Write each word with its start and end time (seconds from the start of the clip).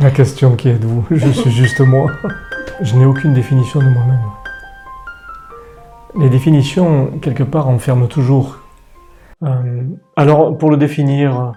La 0.00 0.10
question 0.10 0.56
qui 0.56 0.70
êtes-vous 0.70 1.04
Je 1.10 1.28
suis 1.28 1.50
juste 1.50 1.80
moi. 1.80 2.10
Je 2.80 2.96
n'ai 2.96 3.04
aucune 3.04 3.34
définition 3.34 3.80
de 3.80 3.84
moi-même. 3.90 4.22
Les 6.18 6.30
définitions, 6.30 7.18
quelque 7.20 7.42
part, 7.42 7.68
enferment 7.68 8.06
toujours. 8.06 8.60
Euh, 9.44 9.82
alors, 10.16 10.56
pour 10.56 10.70
le 10.70 10.78
définir, 10.78 11.52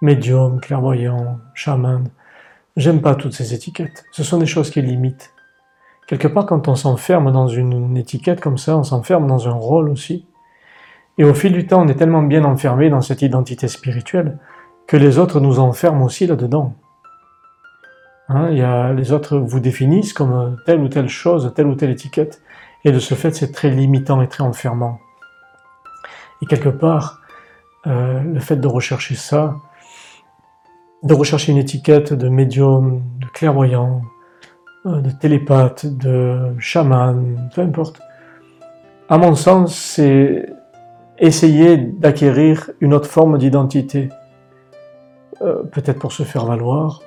médium, 0.00 0.60
clairvoyant, 0.60 1.40
chaman, 1.54 2.04
j'aime 2.76 3.00
pas 3.00 3.16
toutes 3.16 3.32
ces 3.32 3.52
étiquettes. 3.52 4.04
Ce 4.12 4.22
sont 4.22 4.38
des 4.38 4.46
choses 4.46 4.70
qui 4.70 4.80
limitent. 4.80 5.32
Quelque 6.06 6.28
part, 6.28 6.46
quand 6.46 6.68
on 6.68 6.76
s'enferme 6.76 7.32
dans 7.32 7.48
une 7.48 7.96
étiquette 7.96 8.40
comme 8.40 8.58
ça, 8.58 8.78
on 8.78 8.84
s'enferme 8.84 9.26
dans 9.26 9.48
un 9.48 9.54
rôle 9.54 9.88
aussi. 9.88 10.24
Et 11.18 11.24
au 11.24 11.34
fil 11.34 11.52
du 11.52 11.66
temps, 11.66 11.82
on 11.82 11.88
est 11.88 11.96
tellement 11.96 12.22
bien 12.22 12.44
enfermé 12.44 12.90
dans 12.90 13.02
cette 13.02 13.22
identité 13.22 13.66
spirituelle 13.66 14.38
que 14.86 14.96
les 14.96 15.18
autres 15.18 15.40
nous 15.40 15.58
enferment 15.58 16.04
aussi 16.04 16.28
là-dedans. 16.28 16.76
Hein, 18.28 18.50
y 18.50 18.62
a, 18.62 18.92
les 18.92 19.12
autres 19.12 19.38
vous 19.38 19.60
définissent 19.60 20.12
comme 20.12 20.58
telle 20.66 20.80
ou 20.80 20.88
telle 20.88 21.08
chose, 21.08 21.52
telle 21.54 21.66
ou 21.66 21.74
telle 21.74 21.90
étiquette, 21.90 22.42
et 22.84 22.92
de 22.92 22.98
ce 22.98 23.14
fait, 23.14 23.34
c'est 23.34 23.52
très 23.52 23.70
limitant 23.70 24.20
et 24.20 24.28
très 24.28 24.44
enfermant. 24.44 25.00
Et 26.42 26.46
quelque 26.46 26.68
part, 26.68 27.20
euh, 27.86 28.20
le 28.20 28.40
fait 28.40 28.56
de 28.56 28.68
rechercher 28.68 29.14
ça, 29.14 29.56
de 31.02 31.14
rechercher 31.14 31.52
une 31.52 31.58
étiquette 31.58 32.12
de 32.12 32.28
médium, 32.28 33.02
de 33.18 33.26
clairvoyant, 33.26 34.02
euh, 34.86 35.00
de 35.00 35.10
télépathe, 35.10 35.86
de 35.86 36.54
chaman, 36.58 37.50
peu 37.54 37.62
importe, 37.62 38.00
à 39.08 39.16
mon 39.16 39.34
sens, 39.34 39.74
c'est 39.74 40.52
essayer 41.18 41.78
d'acquérir 41.78 42.70
une 42.80 42.92
autre 42.92 43.08
forme 43.08 43.38
d'identité. 43.38 44.10
Euh, 45.40 45.62
peut-être 45.62 45.98
pour 45.98 46.12
se 46.12 46.24
faire 46.24 46.44
valoir, 46.44 47.00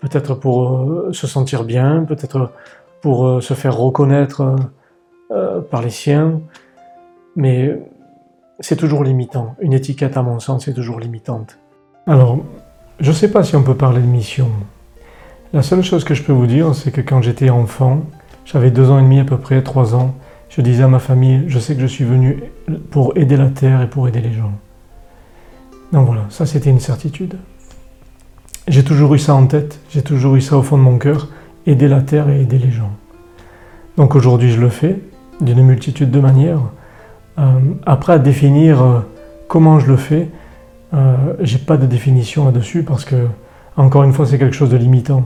peut-être 0.00 0.34
pour 0.34 0.68
euh, 0.68 1.12
se 1.12 1.26
sentir 1.26 1.64
bien, 1.64 2.04
peut-être 2.04 2.52
pour 3.00 3.26
euh, 3.26 3.40
se 3.40 3.54
faire 3.54 3.76
reconnaître 3.76 4.56
par 5.70 5.82
les 5.82 5.90
siens, 5.90 6.40
mais 7.36 7.78
c'est 8.60 8.76
toujours 8.76 9.04
limitant. 9.04 9.56
Une 9.60 9.74
étiquette, 9.74 10.16
à 10.16 10.22
mon 10.22 10.40
sens, 10.40 10.66
est 10.68 10.72
toujours 10.72 10.98
limitante. 11.00 11.58
Alors, 12.06 12.38
je 12.98 13.10
ne 13.10 13.14
sais 13.14 13.30
pas 13.30 13.42
si 13.42 13.54
on 13.54 13.62
peut 13.62 13.76
parler 13.76 14.00
de 14.00 14.06
mission. 14.06 14.48
La 15.52 15.62
seule 15.62 15.82
chose 15.82 16.04
que 16.04 16.14
je 16.14 16.22
peux 16.22 16.32
vous 16.32 16.46
dire, 16.46 16.74
c'est 16.74 16.90
que 16.90 17.02
quand 17.02 17.20
j'étais 17.20 17.50
enfant, 17.50 18.00
j'avais 18.46 18.70
deux 18.70 18.90
ans 18.90 18.98
et 18.98 19.02
demi 19.02 19.20
à 19.20 19.24
peu 19.24 19.36
près, 19.36 19.62
trois 19.62 19.94
ans, 19.94 20.14
je 20.48 20.60
disais 20.62 20.82
à 20.82 20.88
ma 20.88 20.98
famille, 20.98 21.44
je 21.46 21.58
sais 21.58 21.74
que 21.74 21.80
je 21.80 21.86
suis 21.86 22.04
venu 22.04 22.42
pour 22.90 23.16
aider 23.16 23.36
la 23.36 23.50
terre 23.50 23.82
et 23.82 23.88
pour 23.88 24.08
aider 24.08 24.20
les 24.20 24.32
gens. 24.32 24.52
Donc 25.92 26.06
voilà, 26.06 26.22
ça 26.30 26.46
c'était 26.46 26.70
une 26.70 26.80
certitude. 26.80 27.36
J'ai 28.68 28.84
toujours 28.84 29.14
eu 29.14 29.18
ça 29.18 29.34
en 29.34 29.46
tête, 29.46 29.80
j'ai 29.90 30.02
toujours 30.02 30.36
eu 30.36 30.40
ça 30.40 30.56
au 30.56 30.62
fond 30.62 30.76
de 30.76 30.82
mon 30.82 30.98
cœur, 30.98 31.28
aider 31.66 31.88
la 31.88 32.00
terre 32.00 32.28
et 32.28 32.42
aider 32.42 32.58
les 32.58 32.70
gens. 32.70 32.92
Donc 33.96 34.14
aujourd'hui 34.14 34.50
je 34.50 34.60
le 34.60 34.68
fais 34.68 35.00
d'une 35.40 35.62
multitude 35.62 36.10
de 36.10 36.20
manières. 36.20 36.60
Euh, 37.38 37.58
après 37.86 38.12
à 38.12 38.18
définir 38.18 38.82
euh, 38.82 39.00
comment 39.48 39.80
je 39.80 39.86
le 39.86 39.96
fais, 39.96 40.28
euh, 40.94 41.16
j'ai 41.40 41.58
pas 41.58 41.76
de 41.76 41.86
définition 41.86 42.44
là-dessus 42.44 42.82
parce 42.82 43.04
que 43.04 43.26
encore 43.76 44.04
une 44.04 44.12
fois 44.12 44.26
c'est 44.26 44.38
quelque 44.38 44.56
chose 44.56 44.70
de 44.70 44.76
limitant 44.76 45.24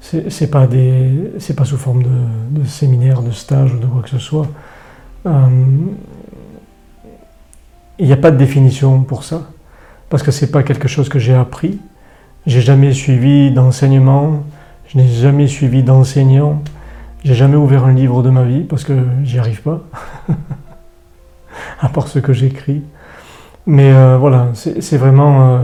c'est 0.00 0.50
pas 0.50 0.66
pas 0.66 1.64
sous 1.64 1.76
forme 1.76 2.02
de, 2.02 2.64
séminaire, 2.64 3.22
de 3.22 3.30
stage 3.30 3.74
ou 3.74 3.78
de 3.78 3.86
quoi 3.86 4.02
que 4.02 4.10
ce 4.10 4.18
soit. 4.18 4.46
Euh, 5.26 5.30
il 7.98 8.06
n'y 8.06 8.12
a 8.12 8.16
pas 8.16 8.30
de 8.30 8.36
définition 8.36 9.02
pour 9.02 9.24
ça 9.24 9.42
parce 10.10 10.22
que 10.22 10.30
c'est 10.30 10.50
pas 10.50 10.62
quelque 10.62 10.88
chose 10.88 11.08
que 11.08 11.18
j'ai 11.18 11.34
appris. 11.34 11.78
J'ai 12.46 12.60
jamais 12.60 12.92
suivi 12.92 13.50
d'enseignement, 13.50 14.44
je 14.86 14.98
n'ai 14.98 15.08
jamais 15.08 15.48
suivi 15.48 15.82
d'enseignant, 15.82 16.62
j'ai 17.24 17.34
jamais 17.34 17.56
ouvert 17.56 17.84
un 17.84 17.92
livre 17.92 18.22
de 18.22 18.30
ma 18.30 18.44
vie 18.44 18.62
parce 18.62 18.84
que 18.84 18.94
j'y 19.24 19.40
arrive 19.40 19.62
pas, 19.62 19.80
à 21.80 21.88
part 21.88 22.06
ce 22.06 22.20
que 22.20 22.32
j'écris. 22.32 22.82
Mais 23.66 23.92
euh, 23.92 24.16
voilà, 24.16 24.50
c'est 24.54 24.96
vraiment 24.96 25.54
euh, 25.54 25.62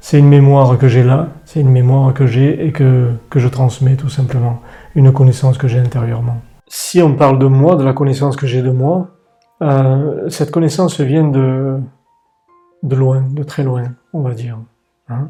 c'est 0.00 0.18
une 0.18 0.28
mémoire 0.28 0.78
que 0.78 0.88
j'ai 0.88 1.02
là, 1.02 1.28
c'est 1.44 1.60
une 1.60 1.70
mémoire 1.70 2.14
que 2.14 2.26
j'ai 2.26 2.66
et 2.66 2.72
que, 2.72 3.10
que 3.28 3.38
je 3.38 3.48
transmets 3.48 3.96
tout 3.96 4.08
simplement, 4.08 4.62
une 4.94 5.12
connaissance 5.12 5.58
que 5.58 5.68
j'ai 5.68 5.78
intérieurement. 5.78 6.38
Si 6.68 7.02
on 7.02 7.14
parle 7.14 7.38
de 7.38 7.46
moi, 7.46 7.76
de 7.76 7.84
la 7.84 7.92
connaissance 7.92 8.36
que 8.36 8.46
j'ai 8.46 8.62
de 8.62 8.70
moi, 8.70 9.08
euh, 9.62 10.30
cette 10.30 10.50
connaissance 10.50 11.00
vient 11.00 11.24
de, 11.24 11.78
de 12.82 12.96
loin, 12.96 13.24
de 13.30 13.42
très 13.42 13.62
loin, 13.62 13.84
on 14.14 14.22
va 14.22 14.32
dire. 14.32 14.58
Hein. 15.10 15.28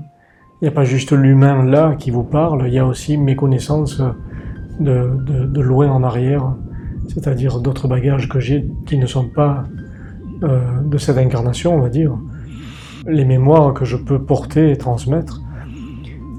Il 0.60 0.64
n'y 0.64 0.68
a 0.68 0.72
pas 0.72 0.84
juste 0.84 1.12
l'humain 1.12 1.64
là 1.64 1.94
qui 1.96 2.10
vous 2.10 2.24
parle, 2.24 2.64
il 2.66 2.74
y 2.74 2.78
a 2.78 2.86
aussi 2.86 3.16
mes 3.16 3.36
connaissances 3.36 4.00
de, 4.80 5.10
de, 5.26 5.44
de 5.44 5.60
loin 5.60 5.90
en 5.90 6.02
arrière, 6.02 6.54
c'est-à-dire 7.08 7.60
d'autres 7.60 7.88
bagages 7.88 8.28
que 8.28 8.40
j'ai 8.40 8.68
qui 8.86 8.98
ne 8.98 9.06
sont 9.06 9.28
pas 9.28 9.64
euh, 10.42 10.80
de 10.82 10.98
cette 10.98 11.18
incarnation, 11.18 11.74
on 11.74 11.80
va 11.80 11.88
dire 11.88 12.16
les 13.08 13.24
mémoires 13.24 13.74
que 13.74 13.84
je 13.84 13.96
peux 13.96 14.22
porter 14.22 14.70
et 14.70 14.76
transmettre, 14.76 15.40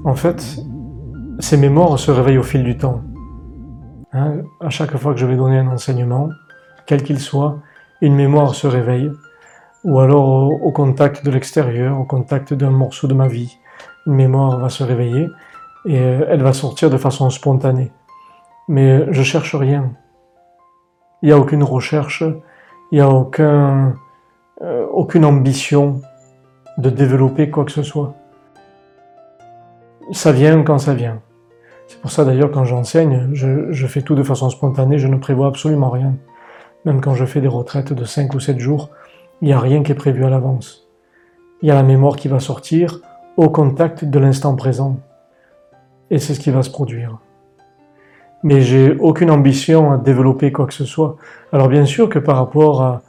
en 0.04 0.14
fait, 0.14 0.58
ces 1.40 1.56
mémoires 1.56 1.98
se 1.98 2.10
réveillent 2.10 2.38
au 2.38 2.44
fil 2.44 2.62
du 2.62 2.76
temps. 2.76 3.02
Hein, 4.12 4.42
à 4.60 4.70
chaque 4.70 4.96
fois 4.96 5.12
que 5.12 5.20
je 5.20 5.26
vais 5.26 5.36
donner 5.36 5.58
un 5.58 5.68
enseignement, 5.68 6.28
quel 6.86 7.02
qu'il 7.02 7.18
soit, 7.18 7.58
une 8.00 8.14
mémoire 8.14 8.54
se 8.54 8.66
réveille, 8.66 9.10
ou 9.84 9.98
alors 10.00 10.50
au, 10.62 10.72
contact 10.72 11.24
de 11.24 11.30
l'extérieur, 11.30 11.98
au 11.98 12.04
contact 12.04 12.54
d'un 12.54 12.70
morceau 12.70 13.06
de 13.08 13.14
ma 13.14 13.28
vie, 13.28 13.58
une 14.06 14.14
mémoire 14.14 14.58
va 14.58 14.68
se 14.68 14.82
réveiller 14.82 15.28
et 15.84 15.98
euh, 15.98 16.26
elle 16.28 16.42
va 16.42 16.52
sortir 16.52 16.90
de 16.90 16.96
façon 16.96 17.30
spontanée. 17.30 17.92
Mais 18.68 19.12
je 19.12 19.22
cherche 19.22 19.54
rien. 19.54 19.92
Il 21.22 21.26
n'y 21.26 21.32
a 21.32 21.38
aucune 21.38 21.62
recherche, 21.62 22.22
il 22.92 22.96
n'y 22.96 23.00
a 23.00 23.08
aucun, 23.08 23.94
euh, 24.62 24.86
aucune 24.92 25.24
ambition 25.24 26.00
de 26.78 26.90
développer 26.90 27.50
quoi 27.50 27.64
que 27.64 27.72
ce 27.72 27.82
soit. 27.82 28.14
Ça 30.12 30.32
vient 30.32 30.62
quand 30.62 30.78
ça 30.78 30.94
vient. 30.94 31.20
C'est 31.88 32.00
pour 32.00 32.10
ça 32.10 32.24
d'ailleurs 32.24 32.50
quand 32.50 32.64
j'enseigne, 32.64 33.30
je, 33.32 33.86
fais 33.86 34.02
tout 34.02 34.14
de 34.14 34.22
façon 34.22 34.48
spontanée, 34.48 34.98
je 34.98 35.08
ne 35.08 35.16
prévois 35.16 35.48
absolument 35.48 35.90
rien. 35.90 36.14
Même 36.84 37.00
quand 37.00 37.14
je 37.14 37.24
fais 37.24 37.40
des 37.40 37.48
retraites 37.48 37.92
de 37.92 38.04
5 38.04 38.32
ou 38.34 38.40
7 38.40 38.58
jours, 38.58 38.90
il 39.42 39.46
n'y 39.46 39.52
a 39.52 39.58
rien 39.58 39.82
qui 39.82 39.92
est 39.92 39.96
prévu 39.96 40.24
à 40.24 40.30
l'avance. 40.30 40.88
Il 41.62 41.68
y 41.68 41.72
a 41.72 41.74
la 41.74 41.82
mémoire 41.82 42.16
qui 42.16 42.28
va 42.28 42.38
sortir 42.38 43.00
au 43.36 43.48
contact 43.48 44.04
de 44.04 44.18
l'instant 44.18 44.54
présent. 44.54 44.98
Et 46.10 46.18
c'est 46.18 46.34
ce 46.34 46.40
qui 46.40 46.50
va 46.50 46.62
se 46.62 46.70
produire. 46.70 47.18
Mais 48.42 48.60
j'ai 48.60 48.96
aucune 48.96 49.30
ambition 49.30 49.92
à 49.92 49.98
développer 49.98 50.50
quoi 50.50 50.66
que 50.66 50.74
ce 50.74 50.84
soit. 50.84 51.16
Alors 51.52 51.68
bien 51.68 51.84
sûr 51.84 52.08
que 52.08 52.18
par 52.18 52.36
rapport 52.36 52.82
à, 52.82 53.02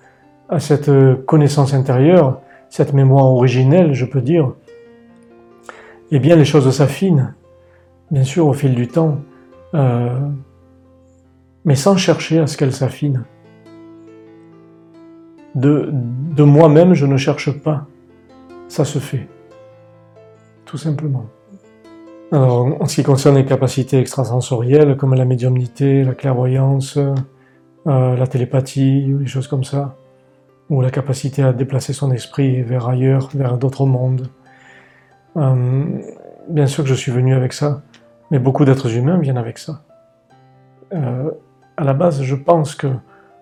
cette 0.60 0.92
connaissance 1.26 1.74
intérieure, 1.74 2.42
cette 2.70 2.92
mémoire 2.92 3.26
originelle, 3.26 3.94
je 3.94 4.04
peux 4.06 4.20
dire, 4.20 4.52
eh 6.12 6.20
bien 6.20 6.36
les 6.36 6.44
choses 6.44 6.70
s'affinent, 6.76 7.34
bien 8.12 8.26
sûr 8.26 8.48
au 8.48 8.54
fil 8.54 8.76
du 8.76 8.90
temps, 8.90 9.20
euh, 9.74 10.20
mais 11.64 11.76
sans 11.76 11.96
chercher 11.96 12.40
à 12.40 12.48
ce 12.48 12.58
qu'elles 12.58 12.74
s'affinent. 12.74 13.24
De 15.56 16.44
moi-même, 16.44 16.94
je 16.94 17.06
ne 17.06 17.16
cherche 17.16 17.52
pas, 17.52 17.86
ça 18.68 18.84
se 18.84 19.00
fait, 19.00 19.28
tout 20.72 20.78
simplement. 20.78 21.26
Alors, 22.32 22.82
en 22.82 22.88
ce 22.88 22.96
qui 22.96 23.04
concerne 23.04 23.36
les 23.36 23.46
capacités 23.46 24.00
extrasensorielles, 24.00 24.96
comme 24.96 25.14
la 25.16 25.26
médiumnité, 25.26 26.06
la 26.06 26.14
clairvoyance, 26.14 26.98
euh, 26.98 28.16
la 28.16 28.26
télépathie, 28.26 29.04
des 29.12 29.26
choses 29.26 29.50
comme 29.50 29.66
ça, 29.66 29.98
ou 30.70 30.80
la 30.80 30.90
capacité 30.90 31.44
à 31.44 31.52
déplacer 31.52 31.92
son 31.92 32.10
esprit 32.14 32.62
vers 32.62 32.88
ailleurs, 32.88 33.28
vers 33.34 33.58
d'autres 33.58 33.86
mondes. 33.86 34.30
Euh, 35.36 35.84
bien 36.48 36.68
sûr 36.68 36.86
que 36.86 36.90
je 36.90 36.96
suis 36.96 37.12
venu 37.12 37.36
avec 37.36 37.52
ça, 37.52 37.82
mais 38.32 38.40
beaucoup 38.40 38.64
d'êtres 38.64 38.96
humains 38.96 39.18
viennent 39.18 39.38
avec 39.38 39.58
ça. 39.58 39.84
Euh, 40.94 41.32
à 41.76 41.84
la 41.84 41.94
base, 41.94 42.24
je 42.24 42.36
pense 42.36 42.76
que 42.76 42.88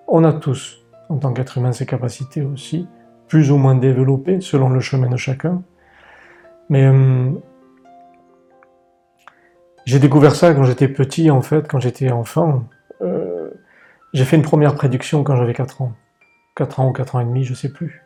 on 0.07 0.23
a 0.23 0.33
tous, 0.33 0.79
en 1.09 1.17
tant 1.17 1.31
qu'être 1.33 1.59
humain, 1.59 1.73
ces 1.73 1.85
capacités 1.85 2.41
aussi, 2.41 2.87
plus 3.27 3.51
ou 3.51 3.57
moins 3.57 3.75
développées 3.75 4.41
selon 4.41 4.69
le 4.69 4.79
chemin 4.79 5.11
de 5.11 5.17
chacun. 5.17 5.61
Mais 6.69 6.85
euh, 6.85 7.31
j'ai 9.85 9.99
découvert 9.99 10.35
ça 10.35 10.53
quand 10.53 10.63
j'étais 10.63 10.87
petit, 10.87 11.31
en 11.31 11.41
fait, 11.41 11.67
quand 11.67 11.79
j'étais 11.79 12.11
enfant. 12.11 12.65
j'ai 14.13 14.25
fait 14.25 14.35
une 14.35 14.43
première 14.43 14.75
prédiction 14.75 15.23
quand 15.23 15.35
j'avais 15.35 15.53
4 15.53 15.81
ans. 15.81 15.93
4 16.55 16.79
ans 16.79 16.89
ou 16.89 16.93
4 16.93 17.15
ans 17.15 17.19
et 17.21 17.25
demi, 17.25 17.43
je 17.43 17.53
sais 17.53 17.71
plus. 17.71 18.03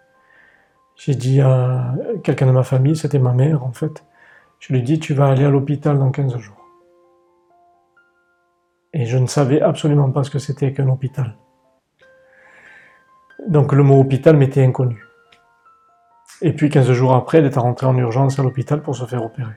J'ai 0.96 1.16
dit 1.16 1.42
à 1.42 1.96
quelqu'un 2.24 2.46
de 2.46 2.52
ma 2.52 2.64
famille, 2.64 2.96
c'était 2.96 3.20
ma 3.20 3.34
mère 3.34 3.64
en 3.64 3.72
fait, 3.72 4.06
je 4.60 4.72
lui 4.72 4.80
ai 4.80 4.84
dit 4.84 5.00
tu 5.00 5.14
vas 5.14 5.28
aller 5.28 5.44
à 5.44 5.50
l'hôpital 5.50 5.98
dans 5.98 6.12
15 6.12 6.38
jours. 6.38 6.64
Et 8.94 9.06
je 9.06 9.18
ne 9.18 9.26
savais 9.26 9.60
absolument 9.60 10.12
pas 10.12 10.24
ce 10.24 10.30
que 10.30 10.40
c'était 10.40 10.72
qu'un 10.72 10.88
hôpital. 10.88 11.36
Donc 13.48 13.74
le 13.74 13.84
mot 13.84 14.00
hôpital 14.00 14.38
m'était 14.38 14.64
inconnu. 14.64 15.04
Et 16.44 16.52
puis 16.52 16.70
15 16.70 16.92
jours 16.92 17.16
après, 17.16 17.40
elle 17.40 17.46
est 17.46 17.58
rentrée 17.58 17.88
en 17.88 17.98
urgence 17.98 18.38
à 18.38 18.44
l'hôpital 18.44 18.82
pour 18.82 18.96
se 18.96 19.06
faire 19.06 19.24
opérer. 19.24 19.54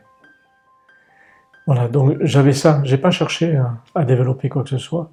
Voilà, 1.66 1.88
donc 1.88 2.16
j'avais 2.20 2.52
ça. 2.52 2.80
J'ai 2.84 2.96
pas 2.96 3.10
cherché 3.10 3.60
à, 3.94 4.04
développer 4.04 4.48
quoi 4.48 4.62
que 4.62 4.70
ce 4.70 4.78
soit. 4.78 5.10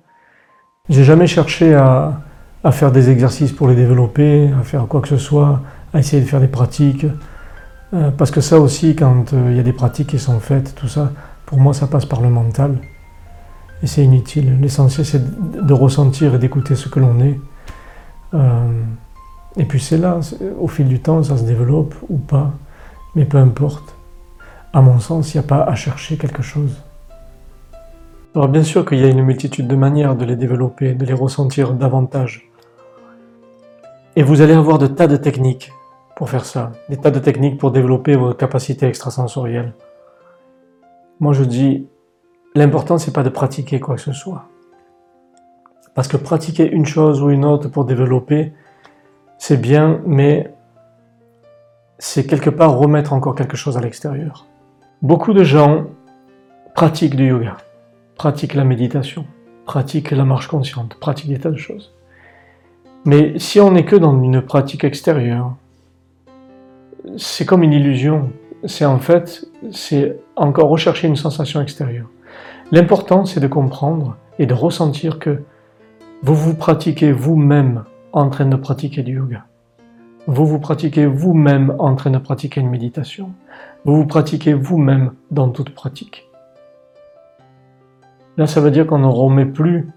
J'ai 0.88 1.04
jamais 1.04 1.26
cherché 1.26 1.74
à, 1.74 2.22
à, 2.64 2.72
faire 2.72 2.92
des 2.92 3.10
exercices 3.10 3.52
pour 3.52 3.68
les 3.68 3.76
développer, 3.76 4.52
à 4.60 4.64
faire 4.64 4.86
quoi 4.88 5.02
que 5.02 5.08
ce 5.08 5.18
soit, 5.18 5.62
à 5.94 6.00
essayer 6.00 6.22
de 6.22 6.28
faire 6.28 6.40
des 6.40 6.48
pratiques. 6.48 7.08
Euh, 7.94 8.12
parce 8.12 8.30
que 8.30 8.42
ça 8.42 8.60
aussi, 8.60 8.96
quand 8.96 9.34
euh, 9.34 9.48
il 9.50 9.58
y 9.58 9.60
a 9.60 9.64
des 9.64 9.74
pratiques 9.74 10.10
qui 10.10 10.20
sont 10.20 10.40
faites, 10.40 10.76
tout 10.76 10.88
ça, 10.88 11.12
pour 11.48 11.60
moi, 11.60 11.74
ça 11.74 11.88
passe 11.88 12.06
par 12.06 12.22
le 12.22 12.30
mental. 12.30 12.78
Et 13.82 13.88
c'est 13.88 14.04
inutile. 14.04 14.60
L'essentiel, 14.62 15.06
c'est 15.06 15.66
de 15.66 15.74
ressentir 15.74 16.36
et 16.36 16.38
d'écouter 16.38 16.76
ce 16.76 16.88
que 16.88 17.00
l'on 17.00 17.20
est. 17.20 17.40
Euh, 18.34 18.84
et 19.58 19.66
puis 19.66 19.80
c'est 19.80 19.98
là, 19.98 20.20
au 20.60 20.68
fil 20.68 20.88
du 20.88 21.00
temps, 21.00 21.22
ça 21.24 21.38
se 21.38 21.44
développe 21.44 21.96
ou 22.10 22.18
pas. 22.18 22.52
Mais 23.16 23.26
peu 23.26 23.38
importe. 23.38 23.96
À 24.74 24.82
mon 24.82 25.00
sens, 25.00 25.34
il 25.34 25.38
n'y 25.38 25.46
a 25.46 25.48
pas 25.48 25.64
à 25.64 25.76
chercher 25.76 26.18
quelque 26.18 26.42
chose. 26.42 26.82
Alors 28.34 28.48
bien 28.48 28.64
sûr 28.64 28.84
qu'il 28.84 29.00
y 29.00 29.04
a 29.04 29.10
une 29.10 29.22
multitude 29.22 29.68
de 29.68 29.76
manières 29.76 30.16
de 30.16 30.26
les 30.26 30.36
développer, 30.36 30.96
de 30.96 31.06
les 31.06 31.14
ressentir 31.14 31.74
davantage. 31.74 32.50
Et 34.16 34.24
vous 34.24 34.42
allez 34.42 34.54
avoir 34.54 34.80
de 34.80 34.88
tas 34.88 35.06
de 35.06 35.18
techniques 35.18 35.72
pour 36.16 36.32
faire 36.32 36.46
ça, 36.46 36.72
des 36.90 36.98
tas 36.98 37.12
de 37.12 37.20
techniques 37.20 37.60
pour 37.60 37.72
développer 37.72 38.16
vos 38.16 38.34
capacités 38.34 38.88
extrasensorielles. 38.88 39.74
Moi 41.20 41.34
je 41.34 41.44
dis, 41.44 41.88
l'important 42.56 42.98
c'est 42.98 43.14
pas 43.14 43.22
de 43.22 43.30
pratiquer 43.30 43.80
quoi 43.80 43.96
que 43.96 44.02
ce 44.02 44.14
soit. 44.14 44.46
Parce 45.94 46.08
que 46.08 46.18
pratiquer 46.18 46.72
une 46.72 46.88
chose 46.88 47.22
ou 47.22 47.30
une 47.30 47.46
autre 47.46 47.70
pour 47.70 47.86
développer, 47.86 48.52
c'est 49.38 49.62
bien, 49.62 50.02
mais 50.06 50.54
c'est 52.00 52.26
quelque 52.26 52.50
part 52.50 52.78
remettre 52.78 53.14
encore 53.14 53.36
quelque 53.36 53.58
chose 53.58 53.78
à 53.78 53.82
l'extérieur. 53.82 54.46
Beaucoup 55.02 55.34
de 55.34 55.44
gens 55.44 55.86
pratiquent 56.76 57.16
du 57.16 57.28
yoga, 57.28 57.58
pratiquent 58.16 58.56
la 58.56 58.64
méditation, 58.64 59.26
pratiquent 59.66 60.12
la 60.12 60.26
marche 60.26 60.48
consciente, 60.48 60.96
pratiquent 60.96 61.30
des 61.30 61.40
tas 61.40 61.52
de 61.52 61.58
choses. 61.58 61.94
Mais 63.06 63.38
si 63.38 63.60
on 63.60 63.72
n'est 63.72 63.86
que 63.86 63.96
dans 63.96 64.22
une 64.22 64.42
pratique 64.42 64.84
extérieure, 64.84 65.56
c'est 67.18 67.46
comme 67.46 67.64
une 67.64 67.74
illusion. 67.74 68.32
C'est 68.66 68.86
en 68.86 69.00
fait, 69.00 69.46
c'est 69.72 70.18
encore 70.38 70.70
rechercher 70.70 71.08
une 71.08 71.18
sensation 71.18 71.62
extérieure. 71.62 72.08
L'important, 72.72 73.26
c'est 73.26 73.42
de 73.42 73.48
comprendre 73.48 74.16
et 74.40 74.46
de 74.46 74.54
ressentir 74.54 75.20
que 75.20 75.42
vous 76.22 76.36
vous 76.36 76.56
pratiquez 76.56 77.12
vous-même 77.12 77.84
en 78.14 78.30
train 78.30 78.46
de 78.46 78.56
pratiquer 78.56 79.04
du 79.04 79.16
yoga. 79.16 79.46
Vous 80.28 80.46
vous 80.46 80.60
pratiquez 80.60 81.06
vous-même 81.06 81.76
en 81.80 81.96
train 81.96 82.12
de 82.12 82.18
pratiquer 82.18 82.62
une 82.62 82.70
méditation. 82.70 83.32
Vous 83.84 83.96
vous 83.96 84.06
pratiquez 84.06 84.54
vous-même 84.54 85.12
dans 85.32 85.50
toute 85.50 85.72
pratique. 85.72 86.30
Là, 88.38 88.48
ça 88.48 88.62
veut 88.62 88.72
dire 88.72 88.88
qu'on 88.88 89.00
ne 89.00 89.08
remet 89.08 89.46
plus 89.46 89.90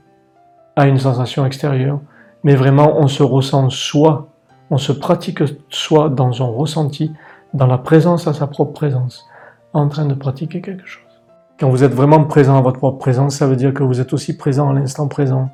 à 0.74 0.88
une 0.88 0.98
sensation 0.98 1.46
extérieure, 1.46 2.00
mais 2.42 2.54
vraiment 2.54 2.98
on 2.98 3.06
se 3.06 3.22
ressent 3.22 3.70
soi, 3.70 4.28
on 4.70 4.78
se 4.78 4.92
pratique 4.92 5.42
soi 5.70 6.08
dans 6.08 6.32
son 6.32 6.52
ressenti, 6.52 7.12
dans 7.54 7.66
la 7.66 7.78
présence 7.78 8.26
à 8.26 8.34
sa 8.34 8.46
propre 8.46 8.72
présence, 8.72 9.26
en 9.72 9.88
train 9.88 10.06
de 10.06 10.14
pratiquer 10.14 10.60
quelque 10.60 10.86
chose. 10.86 11.02
Quand 11.58 11.70
vous 11.70 11.84
êtes 11.84 11.94
vraiment 11.94 12.24
présent 12.24 12.58
à 12.58 12.60
votre 12.60 12.78
propre 12.78 12.98
présence, 12.98 13.36
ça 13.36 13.46
veut 13.46 13.56
dire 13.56 13.72
que 13.72 13.82
vous 13.82 14.00
êtes 14.00 14.12
aussi 14.12 14.36
présent 14.36 14.68
à 14.68 14.74
l'instant 14.74 15.06
présent. 15.06 15.48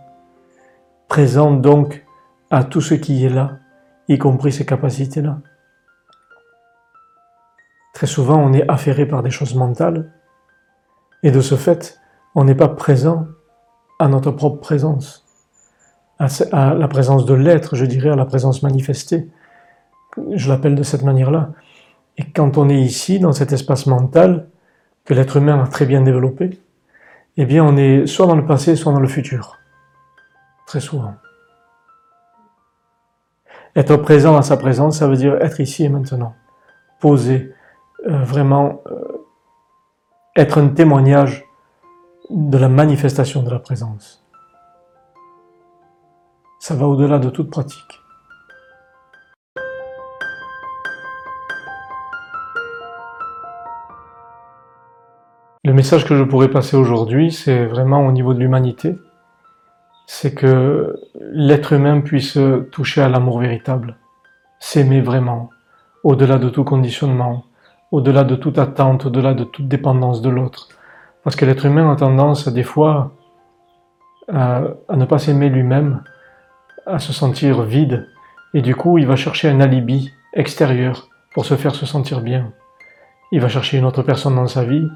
Présent 1.08 1.52
donc 1.52 2.04
à 2.52 2.64
tout 2.64 2.82
ce 2.82 2.92
qui 2.92 3.24
est 3.24 3.30
là, 3.30 3.58
y 4.08 4.18
compris 4.18 4.52
ces 4.52 4.66
capacités-là. 4.66 5.38
Très 7.94 8.06
souvent, 8.06 8.36
on 8.36 8.52
est 8.52 8.68
affairé 8.70 9.06
par 9.06 9.22
des 9.22 9.30
choses 9.30 9.54
mentales, 9.54 10.12
et 11.22 11.30
de 11.30 11.40
ce 11.40 11.54
fait, 11.54 11.98
on 12.34 12.44
n'est 12.44 12.54
pas 12.54 12.68
présent 12.68 13.26
à 13.98 14.06
notre 14.08 14.30
propre 14.32 14.60
présence, 14.60 15.26
à 16.18 16.74
la 16.74 16.88
présence 16.88 17.24
de 17.24 17.32
l'être, 17.32 17.74
je 17.74 17.86
dirais, 17.86 18.10
à 18.10 18.16
la 18.16 18.26
présence 18.26 18.62
manifestée. 18.62 19.30
Je 20.34 20.50
l'appelle 20.50 20.74
de 20.74 20.82
cette 20.82 21.04
manière-là. 21.04 21.52
Et 22.18 22.24
quand 22.32 22.58
on 22.58 22.68
est 22.68 22.80
ici, 22.80 23.18
dans 23.18 23.32
cet 23.32 23.52
espace 23.52 23.86
mental, 23.86 24.48
que 25.06 25.14
l'être 25.14 25.38
humain 25.38 25.62
a 25.62 25.66
très 25.66 25.86
bien 25.86 26.02
développé, 26.02 26.60
eh 27.38 27.46
bien, 27.46 27.64
on 27.64 27.78
est 27.78 28.06
soit 28.06 28.26
dans 28.26 28.36
le 28.36 28.44
passé, 28.44 28.76
soit 28.76 28.92
dans 28.92 29.00
le 29.00 29.08
futur. 29.08 29.58
Très 30.66 30.80
souvent. 30.80 31.14
Être 33.74 33.96
présent 33.96 34.36
à 34.36 34.42
sa 34.42 34.58
présence, 34.58 34.98
ça 34.98 35.08
veut 35.08 35.16
dire 35.16 35.36
être 35.40 35.58
ici 35.58 35.84
et 35.84 35.88
maintenant. 35.88 36.34
Poser, 37.00 37.54
euh, 38.06 38.22
vraiment 38.22 38.82
euh, 38.86 39.26
être 40.36 40.58
un 40.58 40.68
témoignage 40.68 41.46
de 42.28 42.58
la 42.58 42.68
manifestation 42.68 43.42
de 43.42 43.50
la 43.50 43.58
présence. 43.58 44.26
Ça 46.60 46.74
va 46.74 46.86
au-delà 46.86 47.18
de 47.18 47.30
toute 47.30 47.50
pratique. 47.50 48.02
Le 55.64 55.72
message 55.72 56.04
que 56.04 56.14
je 56.14 56.24
pourrais 56.24 56.50
passer 56.50 56.76
aujourd'hui, 56.76 57.32
c'est 57.32 57.64
vraiment 57.64 58.06
au 58.06 58.12
niveau 58.12 58.34
de 58.34 58.40
l'humanité 58.40 58.98
c'est 60.06 60.34
que 60.34 60.96
l'être 61.32 61.72
humain 61.72 62.00
puisse 62.00 62.38
toucher 62.70 63.02
à 63.02 63.08
l'amour 63.08 63.40
véritable, 63.40 63.96
s'aimer 64.58 65.00
vraiment, 65.00 65.50
au-delà 66.04 66.38
de 66.38 66.48
tout 66.48 66.64
conditionnement, 66.64 67.44
au-delà 67.90 68.24
de 68.24 68.36
toute 68.36 68.58
attente, 68.58 69.06
au-delà 69.06 69.34
de 69.34 69.44
toute 69.44 69.68
dépendance 69.68 70.22
de 70.22 70.30
l'autre. 70.30 70.68
Parce 71.22 71.36
que 71.36 71.44
l'être 71.44 71.66
humain 71.66 71.92
a 71.92 71.96
tendance 71.96 72.48
des 72.48 72.62
fois 72.62 73.12
à, 74.32 74.62
ne 74.94 75.04
pas 75.04 75.18
s'aimer 75.18 75.48
lui-même, 75.48 76.02
à 76.86 76.98
se 76.98 77.12
sentir 77.12 77.62
vide, 77.62 78.08
et 78.54 78.62
du 78.62 78.74
coup 78.74 78.98
il 78.98 79.06
va 79.06 79.16
chercher 79.16 79.48
un 79.48 79.60
alibi 79.60 80.12
extérieur 80.34 81.08
pour 81.34 81.44
se 81.44 81.54
faire 81.54 81.74
se 81.74 81.86
sentir 81.86 82.20
bien. 82.20 82.52
Il 83.30 83.40
va 83.40 83.48
chercher 83.48 83.78
une 83.78 83.84
autre 83.84 84.02
personne 84.02 84.34
dans 84.34 84.46
sa 84.46 84.64
vie 84.64 84.86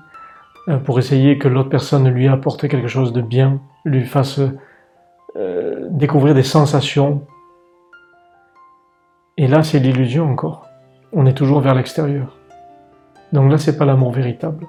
euh, 0.68 0.78
pour 0.78 0.98
essayer 0.98 1.38
que 1.38 1.48
l'autre 1.48 1.70
personne 1.70 2.08
lui 2.08 2.28
apporte 2.28 2.68
quelque 2.68 2.88
chose 2.88 3.12
de 3.12 3.22
bien, 3.22 3.60
lui 3.84 4.04
fasse 4.04 4.40
découvrir 5.96 6.34
des 6.34 6.43
sensations. 6.43 7.22
Et 9.37 9.48
là, 9.48 9.62
c'est 9.62 9.78
l'illusion 9.78 10.30
encore. 10.30 10.66
On 11.12 11.26
est 11.26 11.35
toujours 11.35 11.61
vers 11.61 11.75
l'extérieur. 11.75 12.37
Donc 13.32 13.50
là, 13.50 13.59
c'est 13.59 13.76
pas 13.76 13.87
l'amour 13.87 14.12
véritable. 14.12 14.66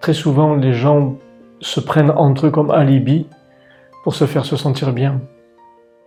Très 0.00 0.12
souvent, 0.12 0.54
les 0.54 0.74
gens 0.74 1.14
se 1.60 1.80
prennent 1.80 2.10
entre 2.10 2.46
eux 2.46 2.50
comme 2.50 2.70
alibi 2.70 3.26
pour 4.02 4.14
se 4.14 4.26
faire 4.26 4.44
se 4.44 4.56
sentir 4.56 4.92
bien. 4.92 5.20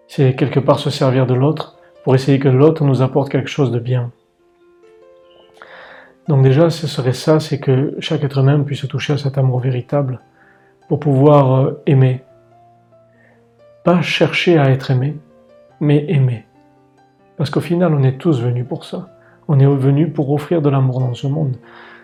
C'est 0.08 0.36
quelque 0.36 0.60
part 0.60 0.80
se 0.80 0.90
servir 0.90 1.26
de 1.26 1.34
l'autre 1.34 1.78
pour 2.04 2.16
essayer 2.16 2.40
que 2.40 2.48
l'autre 2.48 2.84
nous 2.84 3.02
apporte 3.02 3.30
quelque 3.30 3.50
chose 3.50 3.72
de 3.72 3.80
bien. 3.80 4.12
Donc 6.28 6.44
déjà, 6.44 6.70
ce 6.70 6.86
serait 6.86 7.14
ça, 7.14 7.40
c'est 7.40 7.60
que 7.60 7.96
chaque 8.00 8.24
être 8.24 8.38
humain 8.40 8.62
puisse 8.62 8.88
toucher 8.88 9.14
à 9.14 9.18
cet 9.18 9.38
amour 9.38 9.60
véritable 9.60 10.20
pour 10.88 11.00
pouvoir 11.00 11.56
euh, 11.56 11.82
aimer, 11.86 12.24
pas 13.84 14.02
chercher 14.02 14.58
à 14.58 14.70
être 14.70 14.92
aimé, 14.92 15.18
mais 15.80 16.06
aimer. 16.10 16.46
Parce 17.38 17.50
qu'au 17.50 17.62
final, 17.62 17.94
on 17.94 18.04
est 18.04 18.18
tous 18.18 18.42
venus 18.42 18.66
pour 18.68 18.84
ça. 18.84 19.10
On 19.48 19.60
est 19.60 19.66
venus 19.66 20.14
pour 20.14 20.32
offrir 20.32 20.62
de 20.62 20.70
l'amour 20.70 21.00
dans 21.00 21.14
ce 21.14 21.28
monde. 21.28 21.56